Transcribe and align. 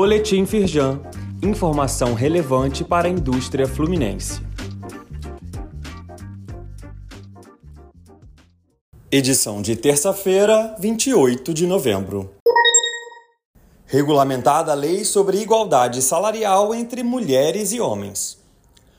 Boletim 0.00 0.46
Firjan. 0.46 1.00
Informação 1.42 2.14
relevante 2.14 2.84
para 2.84 3.08
a 3.08 3.10
indústria 3.10 3.66
fluminense. 3.66 4.40
Edição 9.10 9.60
de 9.60 9.74
terça-feira, 9.74 10.76
28 10.78 11.52
de 11.52 11.66
novembro. 11.66 12.30
Regulamentada 13.86 14.70
a 14.70 14.74
lei 14.76 15.04
sobre 15.04 15.38
igualdade 15.38 16.00
salarial 16.00 16.72
entre 16.72 17.02
mulheres 17.02 17.72
e 17.72 17.80
homens. 17.80 18.38